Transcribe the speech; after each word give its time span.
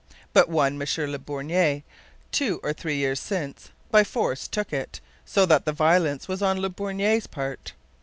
But 0.33 0.49
one 0.49 0.81
M. 0.81 1.11
le 1.11 1.19
Borny, 1.19 1.83
two 2.31 2.59
or 2.63 2.73
three 2.73 2.95
years 2.95 3.19
since, 3.19 3.69
by 3.91 4.03
force 4.03 4.47
took 4.47 4.73
it, 4.73 4.99
so 5.25 5.45
that 5.45 5.65
the 5.65 5.73
violence 5.73 6.27
was 6.27 6.41
on 6.41 6.59
Le 6.59 6.71
Borny's 6.71 7.27
part.' 7.27 7.73